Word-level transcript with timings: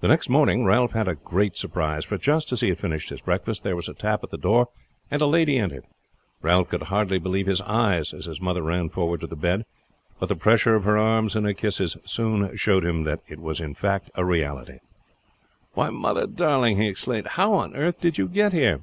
The 0.00 0.08
next 0.08 0.28
morning 0.28 0.64
Ralph 0.64 0.90
had 0.90 1.06
a 1.06 1.14
great 1.14 1.56
surprise; 1.56 2.04
for 2.04 2.18
just 2.18 2.50
as 2.50 2.62
he 2.62 2.70
had 2.70 2.78
finished 2.78 3.10
his 3.10 3.20
breakfast 3.20 3.62
there 3.62 3.76
was 3.76 3.88
a 3.88 3.94
tap 3.94 4.24
at 4.24 4.30
the 4.30 4.36
door, 4.36 4.66
and 5.08 5.22
a 5.22 5.26
lady 5.26 5.56
entered. 5.56 5.84
Ralph 6.40 6.70
could 6.70 6.82
hardly 6.82 7.20
believe 7.20 7.46
his 7.46 7.60
eyes 7.60 8.12
as 8.12 8.24
his 8.24 8.40
mother 8.40 8.60
ran 8.62 8.88
forward 8.88 9.20
to 9.20 9.28
the 9.28 9.36
bed. 9.36 9.64
But 10.18 10.30
the 10.30 10.34
pressure 10.34 10.74
of 10.74 10.82
her 10.82 10.98
arms 10.98 11.36
and 11.36 11.46
her 11.46 11.54
kisses 11.54 11.96
soon 12.04 12.56
showed 12.56 12.84
him 12.84 13.04
that 13.04 13.20
it 13.28 13.38
was 13.38 13.60
a 13.60 13.72
reality. 14.24 14.80
"Why, 15.74 15.90
mother 15.90 16.26
darling!" 16.26 16.78
he 16.80 16.88
exclaimed, 16.88 17.28
"how 17.28 17.52
on 17.54 17.76
earth 17.76 18.00
did 18.00 18.18
you 18.18 18.26
get 18.26 18.52
here?" 18.52 18.80